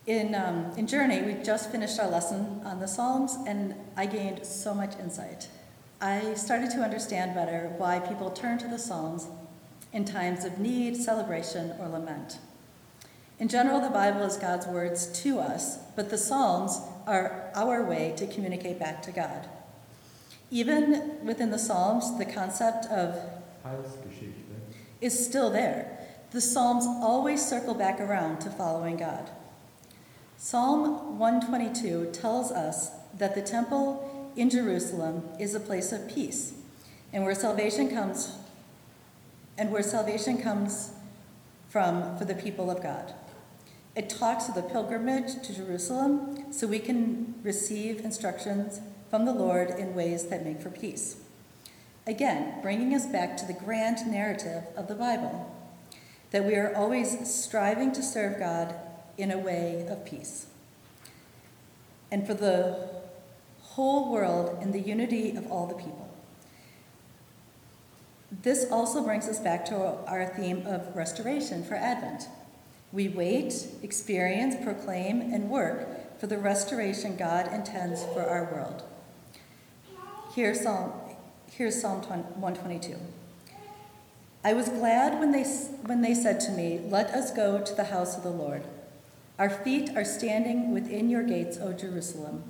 In, 0.06 0.34
um, 0.34 0.72
in 0.76 0.88
Journey, 0.88 1.22
we 1.22 1.34
just 1.44 1.70
finished 1.70 2.00
our 2.00 2.10
lesson 2.10 2.60
on 2.64 2.80
the 2.80 2.88
Psalms, 2.88 3.36
and 3.46 3.76
I 3.96 4.06
gained 4.06 4.44
so 4.44 4.74
much 4.74 4.98
insight. 4.98 5.46
I 6.00 6.34
started 6.34 6.70
to 6.72 6.78
understand 6.78 7.36
better 7.36 7.72
why 7.78 8.00
people 8.00 8.30
turn 8.30 8.58
to 8.58 8.66
the 8.66 8.80
Psalms 8.80 9.28
in 9.92 10.04
times 10.04 10.44
of 10.44 10.58
need, 10.58 10.96
celebration, 10.96 11.74
or 11.78 11.88
lament. 11.88 12.38
In 13.38 13.46
general, 13.46 13.80
the 13.80 13.90
Bible 13.90 14.22
is 14.22 14.36
God's 14.36 14.66
words 14.66 15.06
to 15.22 15.38
us, 15.38 15.78
but 15.94 16.10
the 16.10 16.18
Psalms 16.18 16.80
are 17.06 17.52
our 17.54 17.84
way 17.84 18.12
to 18.16 18.26
communicate 18.26 18.80
back 18.80 19.02
to 19.02 19.12
God. 19.12 19.48
Even 20.50 21.24
within 21.24 21.50
the 21.50 21.58
Psalms, 21.60 22.18
the 22.18 22.24
concept 22.24 22.86
of 22.86 23.16
is 25.00 25.26
still 25.26 25.50
there. 25.50 25.98
The 26.32 26.40
Psalms 26.40 26.86
always 26.86 27.46
circle 27.46 27.74
back 27.74 28.00
around 28.00 28.40
to 28.40 28.50
following 28.50 28.96
God. 28.96 29.30
Psalm 30.44 31.20
122 31.20 32.10
tells 32.12 32.50
us 32.50 32.90
that 33.16 33.36
the 33.36 33.40
temple 33.40 34.28
in 34.34 34.50
Jerusalem 34.50 35.22
is 35.38 35.54
a 35.54 35.60
place 35.60 35.92
of 35.92 36.12
peace 36.12 36.54
and 37.12 37.22
where 37.22 37.32
salvation 37.32 37.88
comes 37.88 38.34
and 39.56 39.70
where 39.70 39.84
salvation 39.84 40.42
comes 40.42 40.94
from 41.68 42.18
for 42.18 42.24
the 42.24 42.34
people 42.34 42.72
of 42.72 42.82
God. 42.82 43.14
It 43.94 44.10
talks 44.10 44.48
of 44.48 44.56
the 44.56 44.62
pilgrimage 44.62 45.40
to 45.46 45.54
Jerusalem 45.54 46.52
so 46.52 46.66
we 46.66 46.80
can 46.80 47.36
receive 47.44 48.00
instructions 48.00 48.80
from 49.10 49.26
the 49.26 49.32
Lord 49.32 49.70
in 49.70 49.94
ways 49.94 50.26
that 50.26 50.44
make 50.44 50.60
for 50.60 50.70
peace. 50.70 51.22
Again, 52.04 52.60
bringing 52.62 52.96
us 52.96 53.06
back 53.06 53.36
to 53.36 53.46
the 53.46 53.52
grand 53.52 54.10
narrative 54.10 54.64
of 54.76 54.88
the 54.88 54.96
Bible 54.96 55.56
that 56.32 56.44
we 56.44 56.56
are 56.56 56.74
always 56.74 57.32
striving 57.32 57.92
to 57.92 58.02
serve 58.02 58.40
God 58.40 58.74
in 59.16 59.30
a 59.30 59.38
way 59.38 59.86
of 59.88 60.04
peace. 60.04 60.46
And 62.10 62.26
for 62.26 62.34
the 62.34 62.88
whole 63.60 64.12
world 64.12 64.58
in 64.60 64.72
the 64.72 64.80
unity 64.80 65.34
of 65.36 65.50
all 65.50 65.66
the 65.66 65.74
people. 65.74 66.10
This 68.42 68.70
also 68.70 69.02
brings 69.02 69.28
us 69.28 69.38
back 69.38 69.64
to 69.66 69.76
our 69.76 70.26
theme 70.26 70.66
of 70.66 70.94
restoration 70.94 71.64
for 71.64 71.74
Advent. 71.74 72.28
We 72.92 73.08
wait, 73.08 73.66
experience, 73.82 74.56
proclaim, 74.62 75.20
and 75.20 75.48
work 75.48 76.18
for 76.18 76.26
the 76.26 76.38
restoration 76.38 77.16
God 77.16 77.52
intends 77.52 78.04
for 78.04 78.22
our 78.22 78.44
world. 78.52 78.84
Here's 80.34 80.60
Psalm, 80.60 80.92
here's 81.50 81.80
Psalm 81.80 82.02
122. 82.02 82.96
I 84.44 84.54
was 84.54 84.68
glad 84.68 85.20
when 85.20 85.32
they, 85.32 85.44
when 85.84 86.02
they 86.02 86.14
said 86.14 86.40
to 86.40 86.52
me, 86.52 86.80
Let 86.88 87.10
us 87.10 87.32
go 87.32 87.62
to 87.62 87.74
the 87.74 87.84
house 87.84 88.16
of 88.16 88.22
the 88.22 88.30
Lord. 88.30 88.64
Our 89.38 89.50
feet 89.50 89.96
are 89.96 90.04
standing 90.04 90.72
within 90.72 91.08
your 91.08 91.22
gates, 91.22 91.58
O 91.58 91.72
Jerusalem. 91.72 92.44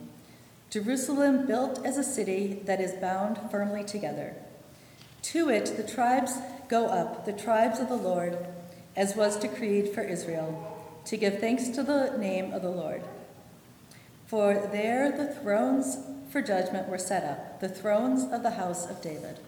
Jerusalem 0.71 1.47
built 1.47 1.85
as 1.85 1.99
a 1.99 2.05
city 2.05 2.61
that 2.65 2.81
is 2.81 2.93
bound 2.93 3.39
firmly 3.51 3.85
together. 3.85 4.35
To 5.23 5.49
it 5.49 5.77
the 5.77 5.83
tribes 5.83 6.39
go 6.69 6.87
up, 6.87 7.25
the 7.25 7.33
tribes 7.33 7.79
of 7.79 7.89
the 7.89 7.97
Lord, 7.97 8.39
as 8.97 9.15
was 9.15 9.37
decreed 9.37 9.91
for 9.91 10.03
Israel, 10.03 11.01
to 11.05 11.17
give 11.17 11.39
thanks 11.39 11.69
to 11.69 11.83
the 11.83 12.17
name 12.19 12.53
of 12.53 12.63
the 12.63 12.71
Lord. 12.71 13.03
For 14.27 14.55
there 14.55 15.13
the 15.13 15.35
thrones 15.35 15.99
for 16.31 16.41
judgment 16.41 16.89
were 16.89 16.99
set 16.99 17.23
up, 17.23 17.61
the 17.61 17.69
thrones 17.69 18.25
of 18.33 18.43
the 18.43 18.53
house 18.53 18.89
of 18.89 19.03
David. 19.03 19.39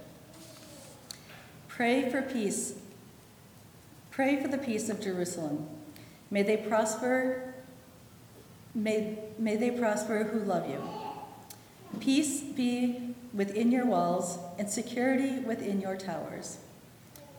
Pray 1.68 2.10
for 2.10 2.22
peace. 2.22 2.74
Pray 4.10 4.40
for 4.40 4.48
the 4.48 4.58
peace 4.58 4.88
of 4.90 5.00
Jerusalem. 5.00 5.66
May 6.34 6.42
they 6.42 6.56
prosper. 6.56 7.54
May, 8.74 9.20
may 9.38 9.54
they 9.54 9.70
prosper 9.70 10.24
who 10.24 10.40
love 10.40 10.68
you. 10.68 10.82
Peace 12.00 12.40
be 12.40 13.14
within 13.32 13.70
your 13.70 13.86
walls 13.86 14.40
and 14.58 14.68
security 14.68 15.38
within 15.38 15.80
your 15.80 15.96
towers. 15.96 16.58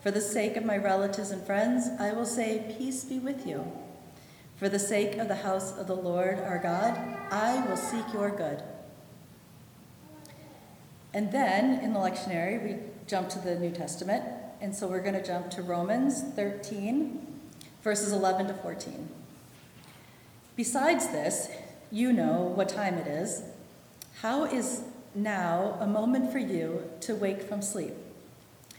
For 0.02 0.10
the 0.10 0.22
sake 0.22 0.56
of 0.56 0.64
my 0.64 0.78
relatives 0.78 1.30
and 1.30 1.44
friends, 1.44 1.90
I 2.00 2.14
will 2.14 2.24
say, 2.24 2.74
Peace 2.78 3.04
be 3.04 3.18
with 3.18 3.46
you. 3.46 3.70
For 4.56 4.70
the 4.70 4.78
sake 4.78 5.18
of 5.18 5.28
the 5.28 5.42
house 5.44 5.76
of 5.76 5.88
the 5.88 5.94
Lord 5.94 6.38
our 6.38 6.58
God, 6.58 6.96
I 7.30 7.66
will 7.68 7.76
seek 7.76 8.10
your 8.14 8.30
good. 8.30 8.62
And 11.12 11.30
then 11.32 11.80
in 11.84 11.92
the 11.92 12.00
lectionary, 12.00 12.64
we 12.64 12.76
jump 13.06 13.28
to 13.28 13.38
the 13.40 13.56
New 13.56 13.72
Testament, 13.72 14.24
and 14.62 14.74
so 14.74 14.86
we're 14.86 15.02
going 15.02 15.20
to 15.20 15.22
jump 15.22 15.50
to 15.50 15.60
Romans 15.60 16.22
13, 16.34 17.35
verses 17.86 18.10
11 18.12 18.48
to 18.48 18.52
14. 18.52 19.08
Besides 20.56 21.06
this, 21.06 21.48
you 21.92 22.12
know 22.12 22.52
what 22.56 22.68
time 22.68 22.94
it 22.94 23.06
is. 23.06 23.44
How 24.22 24.42
is 24.42 24.82
now 25.14 25.78
a 25.78 25.86
moment 25.86 26.32
for 26.32 26.40
you 26.40 26.90
to 27.02 27.14
wake 27.14 27.42
from 27.42 27.62
sleep? 27.62 27.92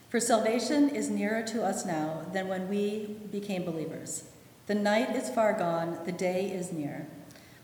For 0.09 0.19
salvation 0.19 0.89
is 0.89 1.09
nearer 1.09 1.41
to 1.43 1.63
us 1.63 1.85
now 1.85 2.25
than 2.33 2.49
when 2.49 2.67
we 2.67 3.15
became 3.31 3.63
believers. 3.63 4.25
The 4.65 4.75
night 4.75 5.15
is 5.15 5.29
far 5.29 5.53
gone, 5.53 5.99
the 6.03 6.11
day 6.11 6.51
is 6.51 6.73
near. 6.73 7.07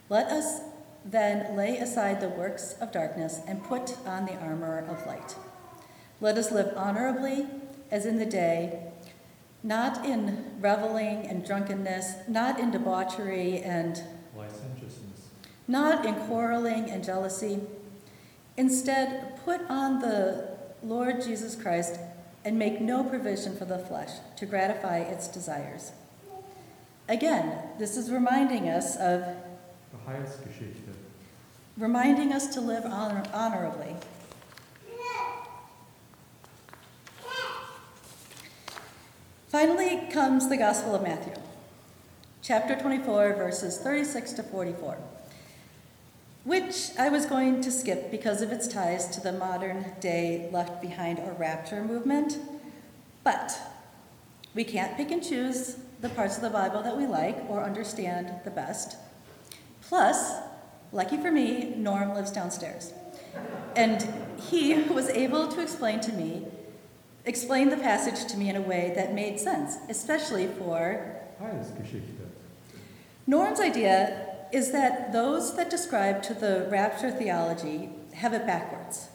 Let 0.08 0.28
us 0.28 0.62
then 1.04 1.58
lay 1.58 1.76
aside 1.76 2.22
the 2.22 2.30
works 2.30 2.76
of 2.80 2.94
darkness 2.94 3.42
and 3.46 3.62
put 3.62 3.98
on 4.08 4.28
the 4.28 4.38
armor 4.38 4.80
of 4.80 5.06
light. 5.06 5.36
Let 6.22 6.38
us 6.38 6.54
live 6.54 6.72
honorably 6.78 7.48
as 7.92 8.06
in 8.06 8.18
the 8.18 8.26
day, 8.26 8.93
not 9.64 10.06
in 10.06 10.46
reveling 10.60 11.26
and 11.26 11.46
drunkenness, 11.46 12.16
not 12.28 12.60
in 12.60 12.70
debauchery 12.70 13.60
and 13.60 14.04
licentiousness, 14.36 15.30
not 15.68 16.06
in 16.06 16.16
quarreling 16.16 16.90
and 16.90 17.04
jealousy. 17.04 17.62
Instead, 18.58 19.40
put 19.46 19.62
on 19.70 20.00
the 20.00 20.50
Lord 20.84 21.22
Jesus 21.24 21.56
Christ 21.56 22.00
and 22.44 22.60
make 22.60 22.82
no 22.82 23.04
provision 23.04 23.56
for 23.56 23.66
the 23.66 23.80
flesh 23.80 24.12
to 24.36 24.46
gratify 24.46 24.98
its 25.00 25.28
desires. 25.30 25.94
Again, 27.08 27.58
this 27.80 27.96
is 27.96 28.12
reminding 28.12 28.68
us 28.68 28.98
of 28.98 29.24
reminding 31.78 32.34
us 32.34 32.54
to 32.54 32.62
live 32.62 32.86
honor- 32.86 33.24
honorably. 33.34 33.96
Finally 39.54 40.08
comes 40.10 40.50
the 40.50 40.58
Gospel 40.58 40.96
of 40.96 41.04
Matthew, 41.04 41.36
chapter 42.42 42.76
24, 42.76 43.36
verses 43.36 43.78
36 43.78 44.34
to 44.34 44.42
44, 44.42 44.98
which 46.44 46.90
I 46.98 47.10
was 47.10 47.28
going 47.28 47.62
to 47.62 47.70
skip 47.70 48.10
because 48.10 48.42
of 48.42 48.52
its 48.52 48.68
ties 48.68 49.08
to 49.10 49.22
the 49.22 49.32
modern 49.32 49.86
day 50.00 50.50
left 50.52 50.82
behind 50.82 51.20
or 51.20 51.34
rapture 51.34 51.84
movement. 51.84 52.40
But 53.24 53.56
we 54.56 54.64
can't 54.64 54.98
pick 54.98 55.12
and 55.12 55.24
choose 55.24 55.78
the 56.02 56.10
parts 56.10 56.36
of 56.36 56.42
the 56.42 56.50
Bible 56.50 56.82
that 56.82 56.98
we 56.98 57.06
like 57.06 57.38
or 57.48 57.64
understand 57.64 58.34
the 58.46 58.50
best. 58.50 58.98
Plus, 59.82 60.34
lucky 60.92 61.18
for 61.18 61.32
me, 61.32 61.76
Norm 61.78 62.16
lives 62.16 62.32
downstairs. 62.32 62.92
And 63.76 64.12
he 64.50 64.74
was 64.74 65.10
able 65.10 65.48
to 65.50 65.62
explain 65.62 66.00
to 66.00 66.12
me, 66.12 66.48
explain 67.26 67.70
the 67.70 67.78
passage 67.78 68.26
to 68.32 68.38
me 68.38 68.50
in 68.50 68.56
a 68.56 68.62
way 68.62 68.94
that 68.96 69.14
made 69.14 69.40
sense, 69.40 69.78
especially 69.90 70.48
for 70.48 71.20
Heilsgeschichte, 71.42 72.24
Norm's 73.26 73.60
idea 73.60 74.36
is 74.52 74.72
that 74.72 75.14
those 75.14 75.56
that 75.56 75.70
describe 75.70 76.22
to 76.24 76.34
the 76.34 76.68
rapture 76.70 77.10
theology 77.10 77.90
have 78.14 78.34
it 78.34 78.46
backwards. 78.46 79.08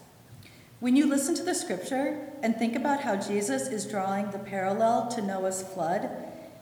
When 0.79 0.95
you 0.95 1.05
listen 1.05 1.35
to 1.35 1.43
the 1.43 1.53
scripture 1.53 2.29
and 2.41 2.55
think 2.55 2.75
about 2.75 3.01
how 3.01 3.17
Jesus 3.17 3.67
is 3.67 3.85
drawing 3.85 4.31
the 4.31 4.39
parallel 4.39 5.09
to 5.09 5.21
Noah's 5.21 5.61
flood, 5.61 6.09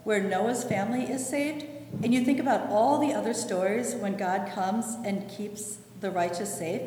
where 0.04 0.22
Noah's 0.22 0.64
family 0.64 1.04
is 1.04 1.28
saved, 1.28 1.66
and 2.04 2.14
you 2.14 2.26
think 2.26 2.40
about 2.40 2.70
all 2.70 3.00
the 3.00 3.14
other 3.14 3.34
stories 3.34 3.96
when 3.96 4.18
God 4.18 4.52
comes 4.54 4.98
and 5.06 5.30
keeps 5.30 5.78
the 6.02 6.12
righteous 6.12 6.58
safe, 6.58 6.82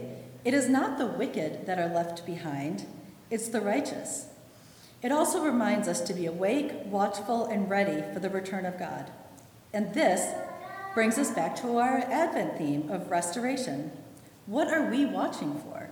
it 0.44 0.54
is 0.54 0.68
not 0.68 0.98
the 0.98 1.06
wicked 1.06 1.66
that 1.66 1.78
are 1.78 1.92
left 1.92 2.26
behind, 2.26 2.86
it's 3.30 3.48
the 3.48 3.60
righteous. 3.60 4.26
It 5.02 5.12
also 5.12 5.42
reminds 5.42 5.88
us 5.88 6.00
to 6.02 6.12
be 6.12 6.26
awake, 6.26 6.72
watchful, 6.84 7.46
and 7.46 7.70
ready 7.70 8.02
for 8.12 8.20
the 8.20 8.28
return 8.28 8.66
of 8.66 8.78
God. 8.78 9.10
And 9.72 9.94
this 9.94 10.34
brings 10.94 11.16
us 11.16 11.30
back 11.30 11.56
to 11.62 11.78
our 11.78 11.98
Advent 11.98 12.58
theme 12.58 12.90
of 12.90 13.10
restoration. 13.10 13.92
What 14.46 14.68
are 14.68 14.90
we 14.90 15.06
watching 15.06 15.58
for, 15.60 15.88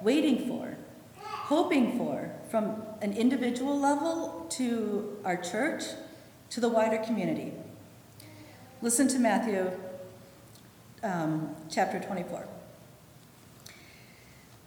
waiting 0.00 0.46
for, 0.46 0.76
hoping 1.18 1.98
for 1.98 2.30
from 2.50 2.82
an 3.00 3.14
individual 3.14 3.78
level 3.78 4.46
to 4.50 5.18
our 5.24 5.36
church 5.36 5.82
to 6.50 6.60
the 6.60 6.68
wider 6.68 6.98
community? 6.98 7.52
Listen 8.80 9.08
to 9.08 9.18
Matthew 9.18 9.72
um, 11.02 11.56
chapter 11.68 11.98
24. 11.98 12.51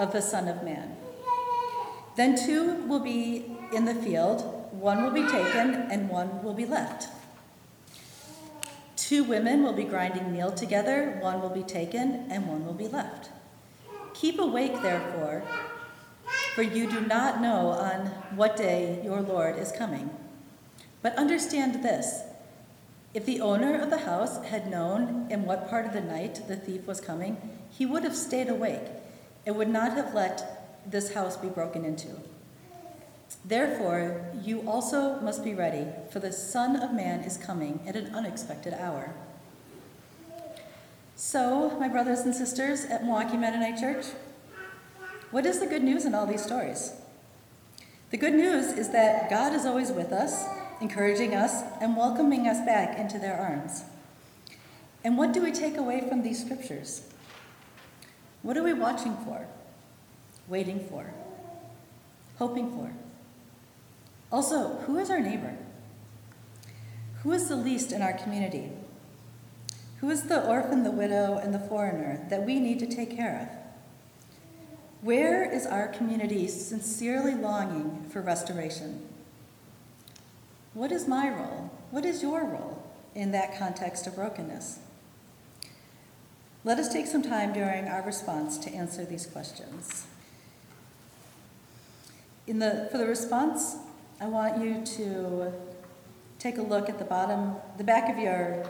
of 0.00 0.12
the 0.12 0.22
Son 0.22 0.48
of 0.48 0.64
Man. 0.64 0.96
Then 2.16 2.34
two 2.34 2.74
will 2.86 3.00
be 3.00 3.52
in 3.72 3.84
the 3.84 3.94
field, 3.94 4.68
one 4.72 5.02
will 5.02 5.10
be 5.10 5.28
taken, 5.28 5.74
and 5.74 6.08
one 6.08 6.42
will 6.42 6.54
be 6.54 6.64
left. 6.64 7.08
Two 8.96 9.22
women 9.24 9.62
will 9.62 9.74
be 9.74 9.84
grinding 9.84 10.32
meal 10.32 10.52
together, 10.52 11.18
one 11.20 11.42
will 11.42 11.50
be 11.50 11.62
taken, 11.62 12.26
and 12.30 12.48
one 12.48 12.64
will 12.64 12.74
be 12.74 12.88
left. 12.88 13.28
Keep 14.14 14.38
awake, 14.38 14.80
therefore, 14.80 15.42
for 16.54 16.62
you 16.62 16.90
do 16.90 17.02
not 17.02 17.42
know 17.42 17.68
on 17.68 18.06
what 18.36 18.56
day 18.56 19.02
your 19.04 19.20
Lord 19.20 19.58
is 19.58 19.70
coming. 19.70 20.10
But 21.02 21.16
understand 21.16 21.84
this 21.84 22.22
if 23.12 23.26
the 23.26 23.40
owner 23.40 23.78
of 23.78 23.90
the 23.90 23.98
house 23.98 24.42
had 24.44 24.70
known 24.70 25.26
in 25.30 25.44
what 25.44 25.68
part 25.68 25.84
of 25.84 25.92
the 25.92 26.00
night 26.00 26.48
the 26.48 26.56
thief 26.56 26.86
was 26.86 27.00
coming, 27.00 27.36
he 27.70 27.84
would 27.84 28.04
have 28.04 28.16
stayed 28.16 28.48
awake 28.48 28.99
and 29.50 29.58
would 29.58 29.68
not 29.68 29.94
have 29.94 30.14
let 30.14 30.88
this 30.88 31.12
house 31.12 31.36
be 31.36 31.48
broken 31.48 31.84
into. 31.84 32.06
Therefore, 33.44 34.24
you 34.44 34.60
also 34.60 35.18
must 35.22 35.42
be 35.42 35.54
ready, 35.54 35.88
for 36.12 36.20
the 36.20 36.30
Son 36.30 36.76
of 36.76 36.92
Man 36.92 37.24
is 37.24 37.36
coming 37.36 37.80
at 37.84 37.96
an 37.96 38.14
unexpected 38.14 38.74
hour. 38.74 39.12
So, 41.16 41.76
my 41.80 41.88
brothers 41.88 42.20
and 42.20 42.32
sisters 42.32 42.84
at 42.84 43.02
Milwaukee 43.02 43.36
Mennonite 43.36 43.80
Church, 43.80 44.06
what 45.32 45.44
is 45.44 45.58
the 45.58 45.66
good 45.66 45.82
news 45.82 46.04
in 46.04 46.14
all 46.14 46.26
these 46.26 46.44
stories? 46.44 46.92
The 48.12 48.18
good 48.18 48.34
news 48.34 48.66
is 48.66 48.90
that 48.90 49.28
God 49.30 49.52
is 49.52 49.66
always 49.66 49.90
with 49.90 50.12
us, 50.12 50.44
encouraging 50.80 51.34
us, 51.34 51.62
and 51.80 51.96
welcoming 51.96 52.46
us 52.46 52.64
back 52.64 52.96
into 53.00 53.18
their 53.18 53.36
arms. 53.36 53.82
And 55.02 55.18
what 55.18 55.32
do 55.32 55.42
we 55.42 55.50
take 55.50 55.76
away 55.76 56.08
from 56.08 56.22
these 56.22 56.40
scriptures? 56.40 57.09
What 58.42 58.56
are 58.56 58.62
we 58.62 58.72
watching 58.72 59.16
for, 59.18 59.46
waiting 60.48 60.80
for, 60.88 61.12
hoping 62.38 62.70
for? 62.70 62.92
Also, 64.32 64.78
who 64.86 64.98
is 64.98 65.10
our 65.10 65.20
neighbor? 65.20 65.56
Who 67.22 67.32
is 67.32 67.48
the 67.48 67.56
least 67.56 67.92
in 67.92 68.00
our 68.00 68.14
community? 68.14 68.70
Who 69.98 70.08
is 70.08 70.22
the 70.22 70.42
orphan, 70.46 70.82
the 70.84 70.90
widow, 70.90 71.36
and 71.36 71.52
the 71.52 71.58
foreigner 71.58 72.26
that 72.30 72.46
we 72.46 72.58
need 72.58 72.78
to 72.78 72.86
take 72.86 73.14
care 73.14 73.50
of? 73.50 73.60
Where 75.02 75.50
is 75.50 75.66
our 75.66 75.88
community 75.88 76.48
sincerely 76.48 77.34
longing 77.34 78.06
for 78.10 78.22
restoration? 78.22 79.06
What 80.72 80.92
is 80.92 81.06
my 81.06 81.28
role? 81.28 81.70
What 81.90 82.06
is 82.06 82.22
your 82.22 82.44
role 82.44 82.82
in 83.14 83.32
that 83.32 83.58
context 83.58 84.06
of 84.06 84.14
brokenness? 84.14 84.78
Let 86.62 86.78
us 86.78 86.92
take 86.92 87.06
some 87.06 87.22
time 87.22 87.54
during 87.54 87.88
our 87.88 88.02
response 88.02 88.58
to 88.58 88.70
answer 88.70 89.04
these 89.04 89.24
questions. 89.24 90.06
In 92.46 92.58
the, 92.58 92.88
for 92.92 92.98
the 92.98 93.06
response, 93.06 93.76
I 94.20 94.26
want 94.26 94.62
you 94.62 94.84
to 94.96 95.52
take 96.38 96.58
a 96.58 96.62
look 96.62 96.90
at 96.90 96.98
the 96.98 97.04
bottom, 97.04 97.54
the 97.78 97.84
back 97.84 98.10
of 98.10 98.18
your 98.18 98.66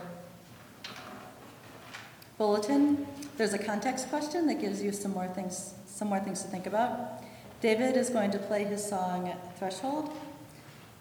bulletin. 2.39 3.09
There's 3.37 3.55
a 3.55 3.59
context 3.59 4.09
question 4.09 4.47
that 4.47 4.61
gives 4.61 4.83
you 4.83 4.93
some 4.93 5.13
more 5.13 5.27
things, 5.27 5.75
some 5.87 6.09
more 6.09 6.21
things 6.21 6.43
to 6.43 6.49
think 6.49 6.67
about. 6.67 7.23
David 7.61 7.97
is 7.97 8.09
going 8.09 8.31
to 8.31 8.39
play 8.39 8.65
his 8.65 8.85
song 8.85 9.33
Threshold, 9.57 10.13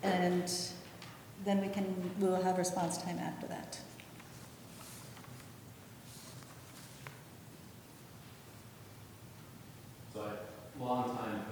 and 0.01 0.51
then 1.45 1.61
we 1.61 1.69
can, 1.69 2.11
we 2.19 2.27
will 2.27 2.41
have 2.41 2.57
response 2.57 2.97
time 2.97 3.19
after 3.19 3.47
that. 3.47 3.79
So 10.13 10.21
I've 10.21 10.68
long 10.79 11.03
time 11.03 11.48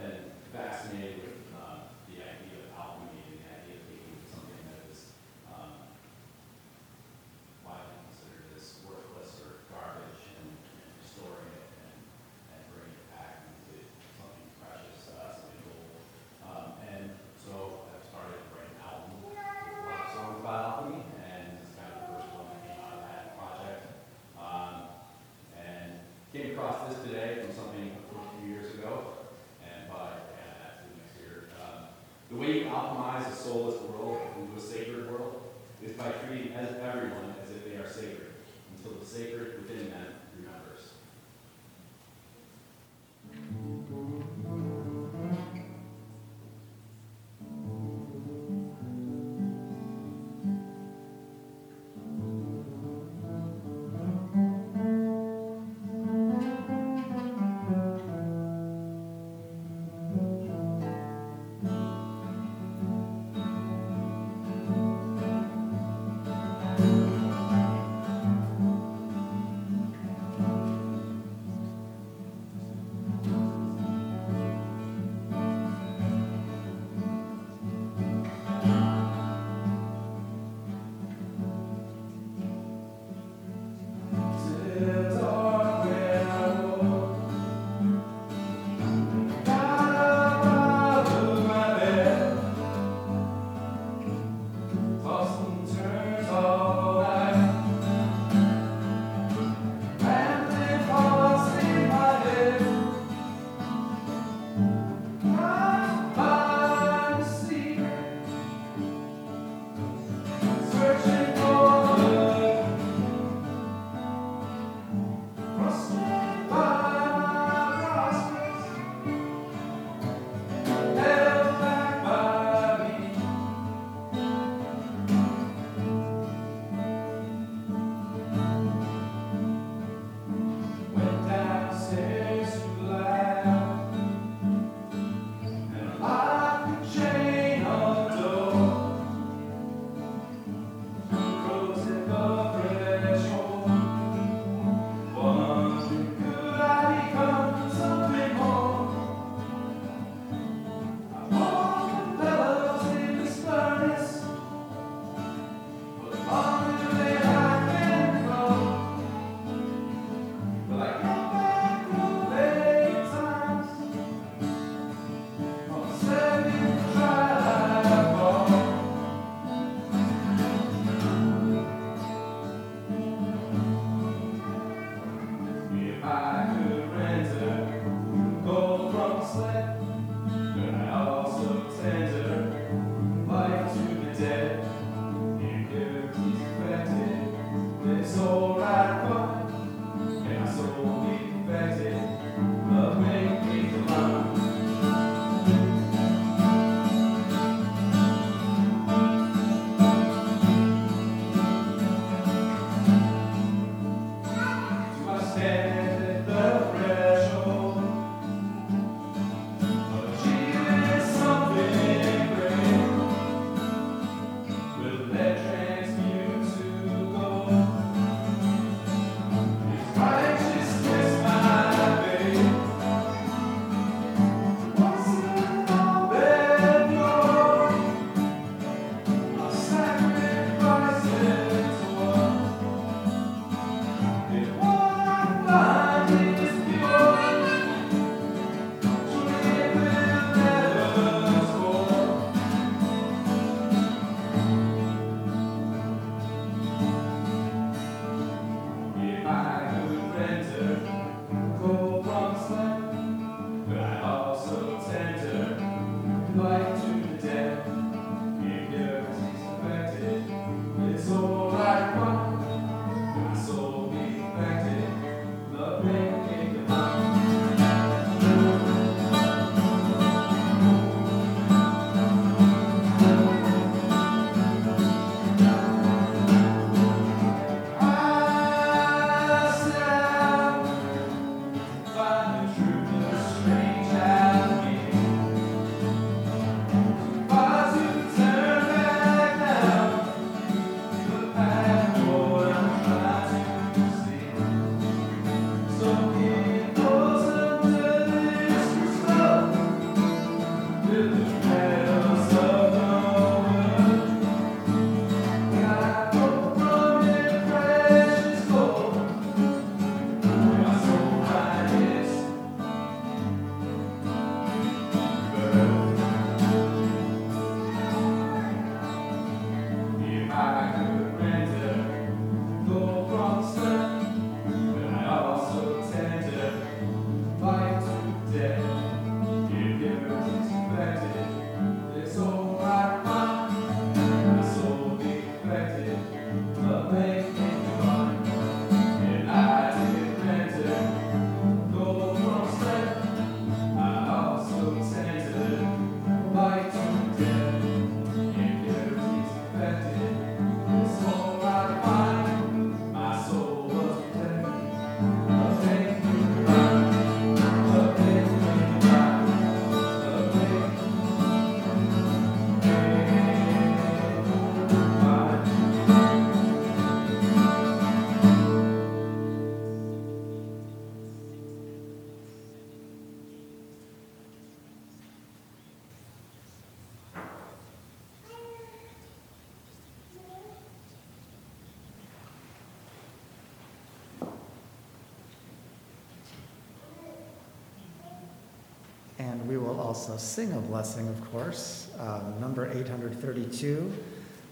also 389.97 390.15
sing 390.17 390.53
a 390.53 390.59
blessing, 390.59 391.07
of 391.07 391.31
course. 391.31 391.89
Um, 391.97 392.39
number 392.39 392.69
832 392.69 393.91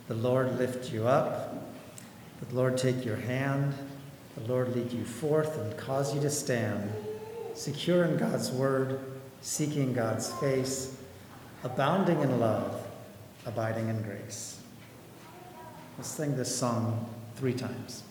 The 0.08 0.15
Lord 0.15 0.58
lift 0.58 0.91
you 0.91 1.05
up, 1.08 1.53
the 2.41 2.55
Lord 2.55 2.79
take 2.79 3.05
your 3.05 3.15
hand, 3.15 3.75
the 4.38 4.51
Lord 4.51 4.75
lead 4.75 4.91
you 4.91 5.05
forth 5.05 5.55
and 5.60 5.77
cause 5.77 6.15
you 6.15 6.21
to 6.21 6.31
stand, 6.31 6.91
secure 7.53 8.05
in 8.05 8.17
God's 8.17 8.51
word, 8.51 8.99
seeking 9.41 9.93
God's 9.93 10.34
face, 10.34 10.97
abounding 11.63 12.21
in 12.21 12.39
love, 12.39 12.84
abiding 13.45 13.88
in 13.88 14.01
grace. 14.01 14.60
Let's 15.95 16.10
sing 16.10 16.36
this 16.36 16.58
song 16.58 17.08
three 17.36 17.53
times. 17.53 18.01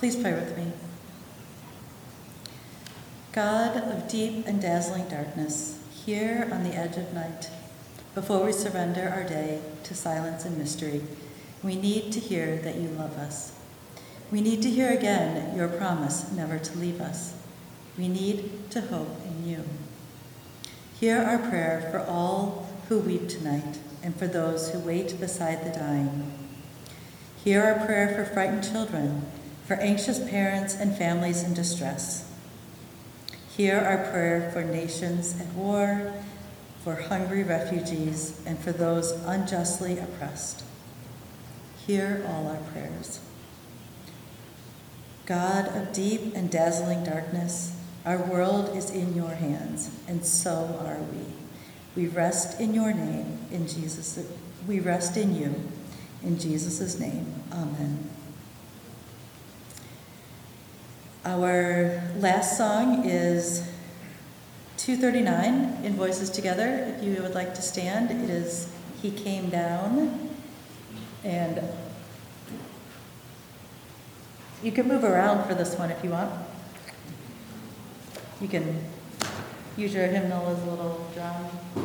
Please 0.00 0.16
pray 0.16 0.32
with 0.32 0.56
me. 0.56 0.72
God 3.32 3.76
of 3.76 4.08
deep 4.08 4.46
and 4.46 4.58
dazzling 4.58 5.06
darkness, 5.08 5.78
here 6.06 6.48
on 6.50 6.64
the 6.64 6.74
edge 6.74 6.96
of 6.96 7.12
night, 7.12 7.50
before 8.14 8.42
we 8.42 8.50
surrender 8.50 9.10
our 9.14 9.24
day 9.24 9.60
to 9.82 9.94
silence 9.94 10.46
and 10.46 10.56
mystery, 10.56 11.02
we 11.62 11.76
need 11.76 12.12
to 12.12 12.18
hear 12.18 12.56
that 12.56 12.76
you 12.76 12.88
love 12.88 13.18
us. 13.18 13.60
We 14.30 14.40
need 14.40 14.62
to 14.62 14.70
hear 14.70 14.90
again 14.90 15.54
your 15.54 15.68
promise 15.68 16.32
never 16.32 16.58
to 16.58 16.78
leave 16.78 17.02
us. 17.02 17.34
We 17.98 18.08
need 18.08 18.70
to 18.70 18.80
hope 18.80 19.20
in 19.26 19.46
you. 19.46 19.64
Hear 20.98 21.18
our 21.18 21.50
prayer 21.50 21.86
for 21.90 21.98
all 21.98 22.66
who 22.88 23.00
weep 23.00 23.28
tonight 23.28 23.78
and 24.02 24.16
for 24.16 24.26
those 24.26 24.70
who 24.70 24.78
wait 24.78 25.20
beside 25.20 25.62
the 25.62 25.78
dying. 25.78 26.32
Hear 27.44 27.62
our 27.64 27.84
prayer 27.84 28.14
for 28.14 28.32
frightened 28.32 28.64
children, 28.64 29.26
for 29.70 29.76
anxious 29.76 30.18
parents 30.28 30.74
and 30.74 30.98
families 30.98 31.44
in 31.44 31.54
distress. 31.54 32.28
Hear 33.56 33.78
our 33.78 34.10
prayer 34.10 34.50
for 34.52 34.64
nations 34.64 35.40
at 35.40 35.46
war, 35.54 36.12
for 36.82 36.96
hungry 36.96 37.44
refugees, 37.44 38.42
and 38.44 38.58
for 38.58 38.72
those 38.72 39.12
unjustly 39.26 39.96
oppressed. 39.96 40.64
Hear 41.86 42.26
all 42.26 42.48
our 42.48 42.56
prayers. 42.72 43.20
God 45.26 45.68
of 45.76 45.92
deep 45.92 46.34
and 46.34 46.50
dazzling 46.50 47.04
darkness, 47.04 47.80
our 48.04 48.18
world 48.18 48.76
is 48.76 48.90
in 48.90 49.14
your 49.14 49.36
hands, 49.36 49.88
and 50.08 50.26
so 50.26 50.80
are 50.84 50.98
we. 50.98 51.26
We 51.94 52.08
rest 52.08 52.60
in 52.60 52.74
your 52.74 52.92
name, 52.92 53.38
in 53.52 53.68
Jesus. 53.68 54.18
We 54.66 54.80
rest 54.80 55.16
in 55.16 55.36
you, 55.36 55.54
in 56.24 56.40
Jesus' 56.40 56.98
name. 56.98 57.32
Amen. 57.52 58.10
Our 61.22 62.02
last 62.16 62.56
song 62.56 63.04
is 63.04 63.62
239 64.78 65.84
in 65.84 65.92
Voices 65.92 66.30
Together. 66.30 66.94
If 66.96 67.04
you 67.04 67.22
would 67.22 67.34
like 67.34 67.54
to 67.56 67.60
stand, 67.60 68.10
it 68.10 68.30
is 68.30 68.72
He 69.02 69.10
Came 69.10 69.50
Down. 69.50 70.30
And 71.22 71.60
you 74.62 74.72
can 74.72 74.88
move 74.88 75.04
around 75.04 75.46
for 75.46 75.54
this 75.54 75.78
one 75.78 75.90
if 75.90 76.02
you 76.02 76.08
want. 76.08 76.32
You 78.40 78.48
can 78.48 78.82
use 79.76 79.92
your 79.92 80.06
hymnal 80.06 80.48
as 80.48 80.62
a 80.62 80.70
little 80.70 81.06
drum, 81.12 81.34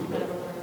whatever 0.08 0.55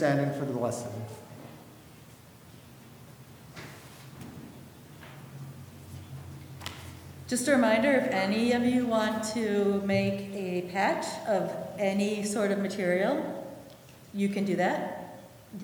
standing 0.00 0.32
for 0.32 0.46
the 0.46 0.52
blessing. 0.54 0.90
Just 7.28 7.46
a 7.48 7.52
reminder, 7.52 7.92
if 7.92 8.06
any 8.06 8.52
of 8.52 8.64
you 8.64 8.86
want 8.86 9.22
to 9.34 9.82
make 9.84 10.30
a 10.32 10.62
patch 10.72 11.04
of 11.28 11.54
any 11.78 12.24
sort 12.24 12.50
of 12.50 12.60
material, 12.60 13.14
you 14.14 14.30
can 14.30 14.46
do 14.46 14.56
that. 14.56 15.18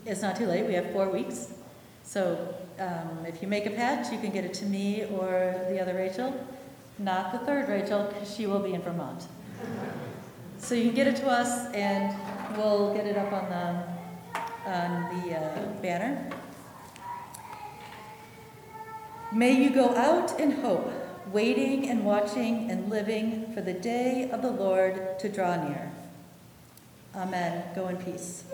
It's 0.04 0.20
not 0.20 0.36
too 0.36 0.44
late, 0.44 0.66
we 0.66 0.74
have 0.74 0.90
four 0.92 1.08
weeks. 1.08 1.54
So 2.02 2.54
um, 2.78 3.24
if 3.26 3.40
you 3.40 3.48
make 3.48 3.64
a 3.64 3.70
patch, 3.70 4.12
you 4.12 4.18
can 4.18 4.32
get 4.32 4.44
it 4.44 4.52
to 4.60 4.66
me 4.66 5.06
or 5.06 5.64
the 5.70 5.80
other 5.80 5.94
Rachel, 5.94 6.38
not 6.98 7.32
the 7.32 7.38
third 7.38 7.70
Rachel, 7.70 8.04
because 8.12 8.36
she 8.36 8.46
will 8.46 8.60
be 8.60 8.74
in 8.74 8.82
Vermont. 8.82 9.28
So 10.58 10.74
you 10.74 10.84
can 10.84 10.94
get 10.94 11.06
it 11.06 11.16
to 11.16 11.26
us 11.26 11.72
and 11.72 12.14
we'll 12.58 12.92
get 12.92 13.06
it 13.06 13.16
up 13.16 13.32
on 13.32 13.48
the, 13.48 13.95
on 14.66 15.20
the 15.20 15.36
uh, 15.36 15.68
banner. 15.80 16.30
May 19.32 19.52
you 19.52 19.70
go 19.70 19.94
out 19.96 20.38
in 20.40 20.50
hope, 20.62 20.92
waiting 21.32 21.88
and 21.88 22.04
watching 22.04 22.70
and 22.70 22.90
living 22.90 23.52
for 23.54 23.60
the 23.60 23.72
day 23.72 24.30
of 24.30 24.42
the 24.42 24.50
Lord 24.50 25.18
to 25.18 25.28
draw 25.28 25.56
near. 25.68 25.92
Amen. 27.14 27.64
Go 27.74 27.88
in 27.88 27.96
peace. 27.96 28.44